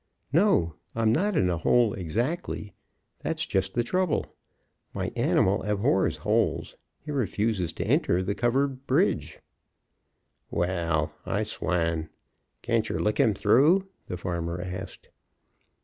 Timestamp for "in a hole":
1.37-1.93